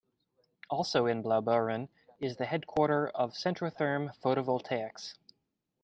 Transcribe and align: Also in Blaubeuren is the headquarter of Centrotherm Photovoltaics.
Also 0.67 1.05
in 1.05 1.21
Blaubeuren 1.21 1.87
is 2.19 2.37
the 2.37 2.47
headquarter 2.47 3.09
of 3.09 3.33
Centrotherm 3.33 4.17
Photovoltaics. 4.19 5.13